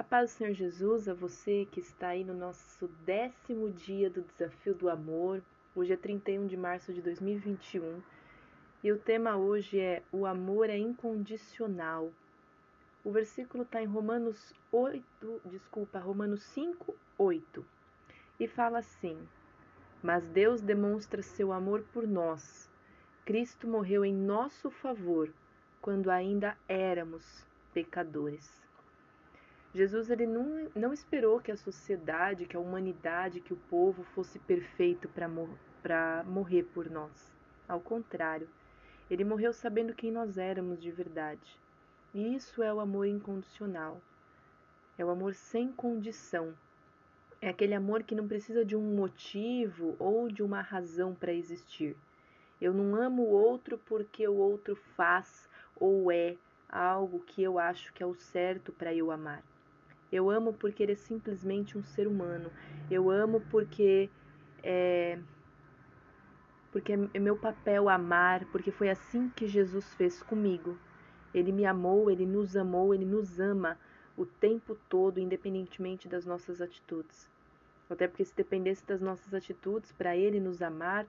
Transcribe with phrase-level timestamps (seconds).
[0.00, 4.22] A paz do Senhor Jesus a você que está aí no nosso décimo dia do
[4.22, 5.42] Desafio do Amor.
[5.76, 8.00] Hoje é 31 de março de 2021
[8.82, 12.10] e o tema hoje é O amor é incondicional.
[13.04, 15.04] O versículo está em Romanos 8,
[15.44, 17.62] desculpa, Romanos 5, 8
[18.40, 19.18] e fala assim:
[20.02, 22.70] Mas Deus demonstra seu amor por nós.
[23.26, 25.30] Cristo morreu em nosso favor
[25.82, 28.69] quando ainda éramos pecadores.
[29.72, 34.38] Jesus ele não, não esperou que a sociedade, que a humanidade, que o povo fosse
[34.40, 35.48] perfeito para mor
[36.26, 37.32] morrer por nós.
[37.68, 38.48] Ao contrário,
[39.08, 41.58] ele morreu sabendo quem nós éramos de verdade.
[42.12, 44.00] E isso é o amor incondicional.
[44.98, 46.52] É o amor sem condição.
[47.40, 51.96] É aquele amor que não precisa de um motivo ou de uma razão para existir.
[52.60, 56.36] Eu não amo o outro porque o outro faz ou é
[56.68, 59.42] algo que eu acho que é o certo para eu amar.
[60.12, 62.50] Eu amo porque ele é simplesmente um ser humano.
[62.90, 64.10] Eu amo porque
[64.62, 65.18] é
[66.72, 70.78] porque é meu papel amar, porque foi assim que Jesus fez comigo.
[71.34, 73.76] Ele me amou, ele nos amou, ele nos ama
[74.16, 77.28] o tempo todo, independentemente das nossas atitudes.
[77.88, 81.06] Até porque se dependesse das nossas atitudes para ele nos amar,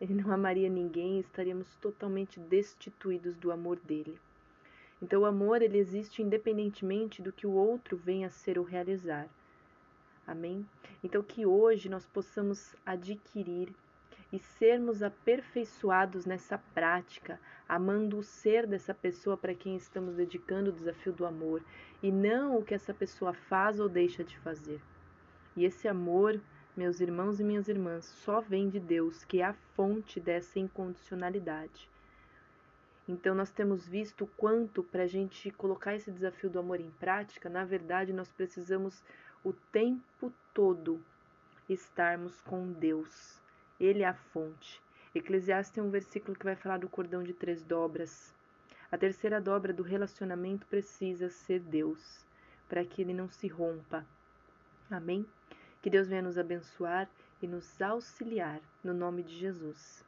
[0.00, 4.18] ele não amaria ninguém, estaríamos totalmente destituídos do amor dele.
[5.04, 9.28] Então o amor ele existe independentemente do que o outro venha a ser ou realizar.
[10.26, 10.66] Amém?
[11.04, 13.68] Então que hoje nós possamos adquirir
[14.32, 17.38] e sermos aperfeiçoados nessa prática,
[17.68, 21.62] amando o ser dessa pessoa para quem estamos dedicando o desafio do amor
[22.02, 24.80] e não o que essa pessoa faz ou deixa de fazer.
[25.54, 26.40] E esse amor,
[26.74, 31.90] meus irmãos e minhas irmãs, só vem de Deus, que é a fonte dessa incondicionalidade.
[33.06, 36.90] Então, nós temos visto o quanto, para a gente colocar esse desafio do amor em
[36.92, 39.02] prática, na verdade, nós precisamos
[39.44, 41.04] o tempo todo
[41.68, 43.40] estarmos com Deus.
[43.78, 44.80] Ele é a fonte.
[45.14, 48.34] Eclesiastes tem um versículo que vai falar do cordão de três dobras.
[48.90, 52.24] A terceira dobra do relacionamento precisa ser Deus,
[52.68, 54.06] para que ele não se rompa.
[54.90, 55.26] Amém?
[55.82, 57.08] Que Deus venha nos abençoar
[57.42, 60.04] e nos auxiliar, no nome de Jesus.